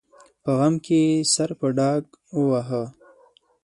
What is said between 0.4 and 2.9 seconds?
په غم کې یې سر په ډاګ وواهه.